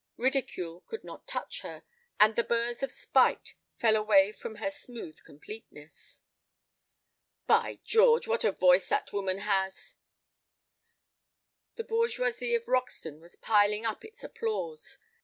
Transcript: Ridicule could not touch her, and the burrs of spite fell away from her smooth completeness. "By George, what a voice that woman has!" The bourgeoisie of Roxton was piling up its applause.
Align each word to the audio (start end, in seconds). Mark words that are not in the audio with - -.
Ridicule 0.17 0.81
could 0.87 1.03
not 1.03 1.27
touch 1.27 1.61
her, 1.61 1.83
and 2.19 2.35
the 2.35 2.43
burrs 2.43 2.81
of 2.81 2.91
spite 2.91 3.53
fell 3.77 3.95
away 3.95 4.31
from 4.31 4.55
her 4.55 4.71
smooth 4.71 5.21
completeness. 5.23 6.23
"By 7.45 7.81
George, 7.83 8.27
what 8.27 8.43
a 8.43 8.51
voice 8.51 8.87
that 8.89 9.13
woman 9.13 9.37
has!" 9.37 9.97
The 11.75 11.83
bourgeoisie 11.83 12.55
of 12.55 12.67
Roxton 12.67 13.19
was 13.21 13.35
piling 13.35 13.85
up 13.85 14.03
its 14.03 14.23
applause. 14.23 14.97